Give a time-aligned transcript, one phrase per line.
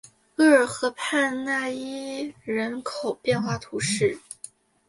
[0.37, 4.17] 厄尔河畔讷伊人口变化图示